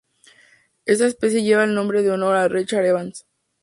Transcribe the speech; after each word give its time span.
Esta 0.85 1.05
especie 1.05 1.43
lleva 1.43 1.63
el 1.63 1.75
nombre 1.75 1.99
en 2.03 2.09
honor 2.09 2.35
a 2.35 2.47
Richard 2.47 2.85
Evans. 2.87 3.27